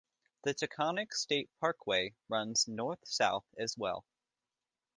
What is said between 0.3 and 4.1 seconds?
The Taconic State Parkway runs north-south as well.